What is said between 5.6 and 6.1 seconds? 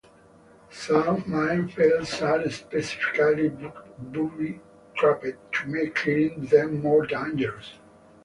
make